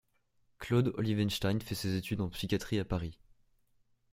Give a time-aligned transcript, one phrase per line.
[0.57, 3.19] Claude Olievenstein fait ses études en psychiatrie à Paris.